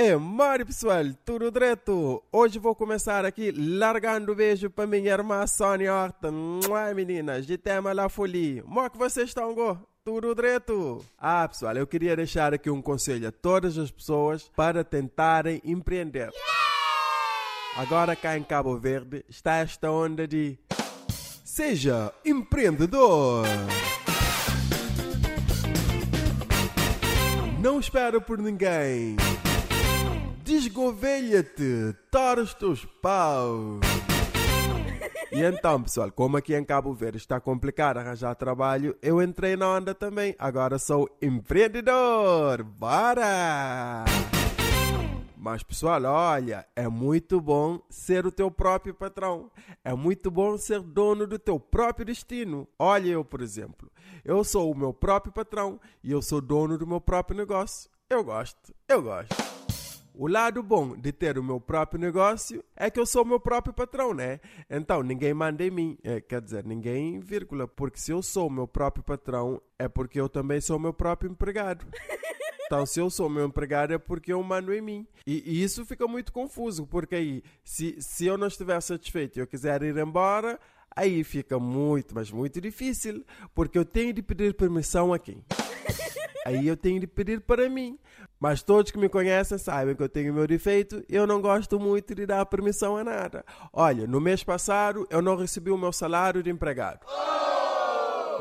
É, 0.00 0.14
Mário 0.14 0.64
pessoal, 0.64 1.02
tudo 1.24 1.50
direto? 1.50 2.22
Hoje 2.30 2.56
vou 2.60 2.72
começar 2.72 3.24
aqui 3.24 3.50
largando 3.50 4.32
beijo 4.32 4.70
para 4.70 4.86
minha 4.86 5.10
irmã 5.10 5.44
Sônia 5.44 5.92
Horta. 5.92 6.30
Mua, 6.30 6.94
meninas, 6.94 7.44
de 7.44 7.58
tema 7.58 7.92
La 7.92 8.08
Folie. 8.08 8.62
Como 8.62 8.80
é 8.80 8.88
que 8.88 8.96
vocês 8.96 9.30
estão, 9.30 9.52
go? 9.52 9.76
Tudo 10.04 10.36
direto? 10.36 11.04
Ah, 11.18 11.48
pessoal, 11.48 11.76
eu 11.76 11.84
queria 11.84 12.14
deixar 12.14 12.54
aqui 12.54 12.70
um 12.70 12.80
conselho 12.80 13.26
a 13.26 13.32
todas 13.32 13.76
as 13.76 13.90
pessoas 13.90 14.48
para 14.54 14.84
tentarem 14.84 15.60
empreender. 15.64 16.30
Agora 17.76 18.14
cá 18.14 18.38
em 18.38 18.44
Cabo 18.44 18.78
Verde 18.78 19.24
está 19.28 19.56
esta 19.56 19.90
onda 19.90 20.28
de 20.28 20.56
Seja 21.44 22.14
empreendedor! 22.24 23.46
Não 27.60 27.80
espera 27.80 28.20
por 28.20 28.38
ninguém! 28.38 29.16
Desgovelha-te, 30.48 31.94
tora 32.10 32.40
os 32.40 32.54
teus 32.54 32.82
paus. 33.02 33.80
E 35.30 35.42
então, 35.42 35.82
pessoal, 35.82 36.10
como 36.10 36.38
aqui 36.38 36.54
em 36.54 36.64
Cabo 36.64 36.94
Verde 36.94 37.18
está 37.18 37.38
complicado 37.38 37.98
arranjar 37.98 38.34
trabalho, 38.34 38.96
eu 39.02 39.22
entrei 39.22 39.56
na 39.56 39.68
onda 39.68 39.94
também. 39.94 40.34
Agora 40.38 40.78
sou 40.78 41.06
empreendedor. 41.20 42.62
Bora! 42.62 44.06
Mas, 45.36 45.62
pessoal, 45.62 46.02
olha, 46.04 46.66
é 46.74 46.88
muito 46.88 47.42
bom 47.42 47.82
ser 47.90 48.24
o 48.24 48.32
teu 48.32 48.50
próprio 48.50 48.94
patrão. 48.94 49.50
É 49.84 49.92
muito 49.92 50.30
bom 50.30 50.56
ser 50.56 50.80
dono 50.80 51.26
do 51.26 51.38
teu 51.38 51.60
próprio 51.60 52.06
destino. 52.06 52.66
Olha, 52.78 53.10
eu, 53.10 53.22
por 53.22 53.42
exemplo, 53.42 53.92
eu 54.24 54.42
sou 54.42 54.72
o 54.72 54.74
meu 54.74 54.94
próprio 54.94 55.30
patrão 55.30 55.78
e 56.02 56.10
eu 56.10 56.22
sou 56.22 56.40
dono 56.40 56.78
do 56.78 56.86
meu 56.86 57.02
próprio 57.02 57.36
negócio. 57.36 57.90
Eu 58.08 58.24
gosto, 58.24 58.74
eu 58.88 59.02
gosto. 59.02 59.67
O 60.20 60.26
lado 60.26 60.64
bom 60.64 60.96
de 60.96 61.12
ter 61.12 61.38
o 61.38 61.44
meu 61.44 61.60
próprio 61.60 62.00
negócio 62.00 62.64
é 62.74 62.90
que 62.90 62.98
eu 62.98 63.06
sou 63.06 63.22
o 63.22 63.24
meu 63.24 63.38
próprio 63.38 63.72
patrão, 63.72 64.12
né? 64.12 64.40
Então 64.68 65.00
ninguém 65.00 65.32
manda 65.32 65.62
em 65.62 65.70
mim. 65.70 65.96
É, 66.02 66.20
quer 66.20 66.40
dizer, 66.40 66.64
ninguém, 66.64 67.20
vírgula. 67.20 67.68
Porque 67.68 68.00
se 68.00 68.10
eu 68.10 68.20
sou 68.20 68.48
o 68.48 68.50
meu 68.50 68.66
próprio 68.66 69.04
patrão, 69.04 69.62
é 69.78 69.86
porque 69.86 70.20
eu 70.20 70.28
também 70.28 70.60
sou 70.60 70.76
o 70.76 70.80
meu 70.80 70.92
próprio 70.92 71.30
empregado. 71.30 71.86
Então, 72.66 72.84
se 72.84 73.00
eu 73.00 73.08
sou 73.08 73.30
meu 73.30 73.46
empregado, 73.46 73.94
é 73.94 73.98
porque 73.98 74.30
eu 74.30 74.42
mando 74.42 74.74
em 74.74 74.82
mim. 74.82 75.06
E, 75.26 75.42
e, 75.46 75.62
isso 75.62 75.86
fica 75.86 76.06
muito 76.06 76.30
confuso, 76.30 76.86
porque 76.86 77.14
aí, 77.14 77.42
se, 77.64 77.96
se 77.98 78.26
eu 78.26 78.36
não 78.36 78.46
estiver 78.46 78.78
satisfeito 78.82 79.38
e 79.38 79.40
eu 79.40 79.46
quiser 79.46 79.82
ir 79.82 79.96
embora, 79.96 80.60
aí 80.94 81.24
fica 81.24 81.58
muito, 81.58 82.14
mas 82.14 82.30
muito 82.30 82.60
difícil, 82.60 83.24
porque 83.54 83.78
eu 83.78 83.86
tenho 83.86 84.12
de 84.12 84.20
pedir 84.20 84.52
permissão 84.52 85.14
a 85.14 85.18
quem? 85.18 85.42
Aí 86.48 86.66
eu 86.66 86.76
tenho 86.76 86.98
de 86.98 87.06
pedir 87.06 87.42
para 87.42 87.68
mim. 87.68 87.98
Mas 88.40 88.62
todos 88.62 88.92
que 88.92 88.98
me 88.98 89.08
conhecem 89.08 89.58
sabem 89.58 89.96
que 89.96 90.02
eu 90.02 90.08
tenho 90.08 90.32
meu 90.32 90.46
defeito 90.46 91.04
e 91.08 91.16
eu 91.16 91.26
não 91.26 91.40
gosto 91.40 91.78
muito 91.80 92.14
de 92.14 92.24
dar 92.24 92.46
permissão 92.46 92.96
a 92.96 93.02
nada. 93.02 93.44
Olha, 93.72 94.06
no 94.06 94.20
mês 94.20 94.44
passado 94.44 95.06
eu 95.10 95.20
não 95.20 95.36
recebi 95.36 95.70
o 95.70 95.78
meu 95.78 95.92
salário 95.92 96.42
de 96.42 96.50
empregado. 96.50 97.00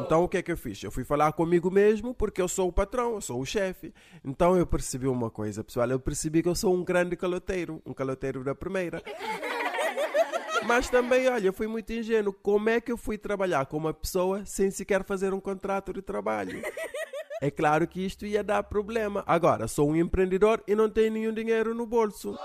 Então 0.00 0.24
o 0.24 0.28
que 0.28 0.36
é 0.36 0.42
que 0.42 0.52
eu 0.52 0.56
fiz? 0.56 0.82
Eu 0.82 0.90
fui 0.90 1.04
falar 1.04 1.32
comigo 1.32 1.70
mesmo 1.70 2.14
porque 2.14 2.42
eu 2.42 2.48
sou 2.48 2.68
o 2.68 2.72
patrão, 2.72 3.14
eu 3.14 3.20
sou 3.22 3.40
o 3.40 3.46
chefe. 3.46 3.94
Então 4.22 4.54
eu 4.56 4.66
percebi 4.66 5.06
uma 5.06 5.30
coisa, 5.30 5.64
pessoal. 5.64 5.88
Eu 5.88 5.98
percebi 5.98 6.42
que 6.42 6.48
eu 6.48 6.54
sou 6.54 6.74
um 6.74 6.84
grande 6.84 7.16
caloteiro, 7.16 7.80
um 7.86 7.94
caloteiro 7.94 8.44
da 8.44 8.54
primeira. 8.54 9.02
Mas 10.66 10.90
também, 10.90 11.28
olha, 11.28 11.46
eu 11.46 11.52
fui 11.52 11.66
muito 11.66 11.92
ingênuo. 11.92 12.32
Como 12.32 12.68
é 12.68 12.80
que 12.80 12.90
eu 12.90 12.96
fui 12.96 13.16
trabalhar 13.16 13.64
com 13.66 13.76
uma 13.76 13.94
pessoa 13.94 14.44
sem 14.44 14.70
sequer 14.70 15.04
fazer 15.04 15.32
um 15.32 15.40
contrato 15.40 15.92
de 15.92 16.02
trabalho? 16.02 16.60
É 17.40 17.50
claro 17.50 17.86
que 17.86 18.04
isto 18.04 18.24
ia 18.24 18.42
dar 18.42 18.62
problema. 18.62 19.22
Agora, 19.26 19.68
sou 19.68 19.90
um 19.90 19.96
empreendedor 19.96 20.62
e 20.66 20.74
não 20.74 20.88
tenho 20.88 21.12
nenhum 21.12 21.32
dinheiro 21.32 21.74
no 21.74 21.86
bolso. 21.86 22.38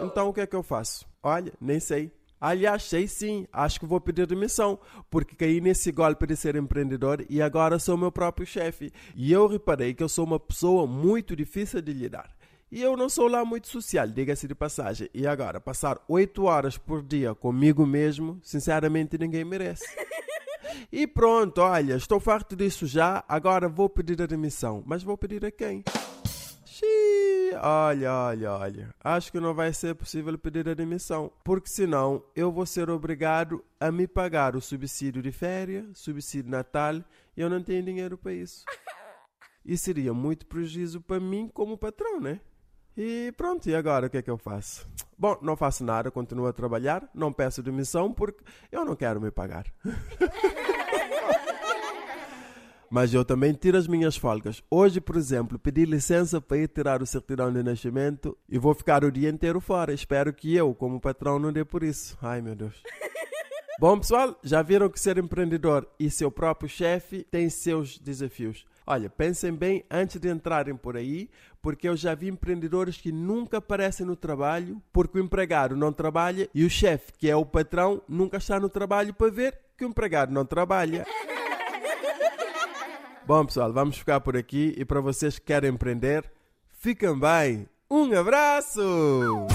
Então 0.00 0.28
o 0.28 0.32
que 0.32 0.40
é 0.40 0.46
que 0.46 0.56
eu 0.56 0.62
faço? 0.62 1.06
Olha, 1.22 1.52
nem 1.60 1.80
sei. 1.80 2.12
Aliás, 2.40 2.82
sei 2.82 3.06
sim, 3.06 3.46
acho 3.52 3.78
que 3.78 3.86
vou 3.86 4.00
pedir 4.00 4.26
demissão, 4.26 4.76
porque 5.08 5.36
caí 5.36 5.60
nesse 5.60 5.92
golpe 5.92 6.26
de 6.26 6.34
ser 6.34 6.56
empreendedor 6.56 7.24
e 7.30 7.40
agora 7.40 7.78
sou 7.78 7.96
meu 7.96 8.10
próprio 8.10 8.44
chefe. 8.44 8.92
E 9.14 9.30
eu 9.30 9.46
reparei 9.46 9.94
que 9.94 10.02
eu 10.02 10.08
sou 10.08 10.24
uma 10.24 10.40
pessoa 10.40 10.84
muito 10.84 11.36
difícil 11.36 11.80
de 11.80 11.92
lidar. 11.92 12.34
E 12.68 12.82
eu 12.82 12.96
não 12.96 13.08
sou 13.08 13.28
lá 13.28 13.44
muito 13.44 13.68
social, 13.68 14.08
diga-se 14.08 14.48
de 14.48 14.54
passagem. 14.56 15.08
E 15.14 15.24
agora, 15.24 15.60
passar 15.60 16.02
oito 16.08 16.44
horas 16.44 16.76
por 16.76 17.02
dia 17.02 17.32
comigo 17.34 17.86
mesmo, 17.86 18.40
sinceramente 18.42 19.16
ninguém 19.18 19.44
merece. 19.44 19.84
E 20.90 21.06
pronto, 21.06 21.60
olha, 21.60 21.94
estou 21.94 22.20
farto 22.20 22.54
disso 22.54 22.86
já, 22.86 23.24
agora 23.28 23.68
vou 23.68 23.88
pedir 23.88 24.20
a 24.22 24.26
demissão. 24.26 24.82
Mas 24.86 25.02
vou 25.02 25.16
pedir 25.16 25.44
a 25.44 25.50
quem? 25.50 25.84
Xiii, 26.64 27.54
olha, 27.60 28.12
olha, 28.12 28.52
olha. 28.52 28.94
Acho 29.02 29.30
que 29.30 29.38
não 29.38 29.54
vai 29.54 29.72
ser 29.72 29.94
possível 29.94 30.36
pedir 30.38 30.68
a 30.68 30.74
demissão, 30.74 31.30
porque 31.44 31.68
senão 31.68 32.22
eu 32.34 32.50
vou 32.50 32.66
ser 32.66 32.90
obrigado 32.90 33.64
a 33.78 33.92
me 33.92 34.06
pagar 34.06 34.56
o 34.56 34.60
subsídio 34.60 35.22
de 35.22 35.30
férias, 35.30 35.84
subsídio 35.94 36.50
Natal, 36.50 36.96
e 37.36 37.40
eu 37.40 37.50
não 37.50 37.62
tenho 37.62 37.82
dinheiro 37.82 38.16
para 38.16 38.32
isso. 38.32 38.64
E 39.64 39.76
seria 39.76 40.12
muito 40.12 40.46
prejuízo 40.46 41.00
para 41.00 41.20
mim 41.20 41.48
como 41.52 41.78
patrão, 41.78 42.20
né? 42.20 42.40
E 42.96 43.32
pronto, 43.36 43.68
e 43.68 43.74
agora 43.74 44.06
o 44.06 44.10
que 44.10 44.18
é 44.18 44.22
que 44.22 44.30
eu 44.30 44.36
faço? 44.36 44.86
Bom, 45.16 45.38
não 45.40 45.56
faço 45.56 45.82
nada, 45.84 46.10
continuo 46.10 46.46
a 46.46 46.52
trabalhar, 46.52 47.08
não 47.14 47.32
peço 47.32 47.62
demissão 47.62 48.12
porque 48.12 48.42
eu 48.70 48.84
não 48.84 48.94
quero 48.94 49.20
me 49.20 49.30
pagar. 49.30 49.64
Mas 52.90 53.14
eu 53.14 53.24
também 53.24 53.54
tiro 53.54 53.78
as 53.78 53.86
minhas 53.86 54.18
folgas. 54.18 54.62
Hoje, 54.70 55.00
por 55.00 55.16
exemplo, 55.16 55.58
pedi 55.58 55.86
licença 55.86 56.42
para 56.42 56.58
ir 56.58 56.68
tirar 56.68 57.00
o 57.00 57.06
certidão 57.06 57.50
de 57.50 57.62
nascimento 57.62 58.36
e 58.46 58.58
vou 58.58 58.74
ficar 58.74 59.02
o 59.02 59.10
dia 59.10 59.30
inteiro 59.30 59.62
fora. 59.62 59.94
Espero 59.94 60.30
que 60.30 60.54
eu, 60.54 60.74
como 60.74 61.00
patrão, 61.00 61.38
não 61.38 61.50
dê 61.50 61.64
por 61.64 61.82
isso. 61.82 62.18
Ai, 62.20 62.42
meu 62.42 62.54
Deus. 62.54 62.82
Bom, 63.80 63.98
pessoal, 63.98 64.38
já 64.42 64.60
viram 64.60 64.90
que 64.90 65.00
ser 65.00 65.16
empreendedor 65.16 65.88
e 65.98 66.10
seu 66.10 66.30
próprio 66.30 66.68
chefe 66.68 67.24
tem 67.24 67.48
seus 67.48 67.98
desafios. 67.98 68.66
Olha, 68.86 69.08
pensem 69.08 69.54
bem 69.54 69.84
antes 69.90 70.20
de 70.20 70.28
entrarem 70.28 70.76
por 70.76 70.96
aí, 70.96 71.30
porque 71.60 71.88
eu 71.88 71.96
já 71.96 72.14
vi 72.14 72.28
empreendedores 72.28 72.96
que 72.96 73.12
nunca 73.12 73.58
aparecem 73.58 74.04
no 74.04 74.16
trabalho 74.16 74.82
porque 74.92 75.18
o 75.18 75.22
empregado 75.22 75.76
não 75.76 75.92
trabalha 75.92 76.48
e 76.54 76.64
o 76.64 76.70
chefe, 76.70 77.12
que 77.12 77.30
é 77.30 77.36
o 77.36 77.46
patrão, 77.46 78.02
nunca 78.08 78.38
está 78.38 78.58
no 78.58 78.68
trabalho 78.68 79.14
para 79.14 79.30
ver 79.30 79.58
que 79.76 79.84
o 79.84 79.88
empregado 79.88 80.32
não 80.32 80.44
trabalha. 80.44 81.06
Bom, 83.24 83.46
pessoal, 83.46 83.72
vamos 83.72 83.96
ficar 83.96 84.20
por 84.20 84.36
aqui 84.36 84.74
e 84.76 84.84
para 84.84 85.00
vocês 85.00 85.38
que 85.38 85.46
querem 85.46 85.70
empreender, 85.70 86.28
fiquem 86.72 87.18
bem. 87.18 87.68
Um 87.88 88.12
abraço! 88.18 89.46